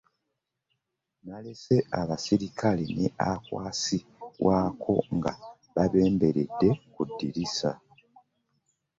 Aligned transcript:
Naleka 1.25 1.77
abaserikale 2.01 2.85
ne 2.97 3.07
Akwasi 3.31 3.99
waakwo 4.45 4.95
nga 5.17 5.31
babemberedde 5.75 6.69
ku 6.93 7.01
ddirisa. 7.09 7.71